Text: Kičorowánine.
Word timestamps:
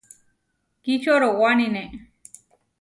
Kičorowánine. 0.83 1.83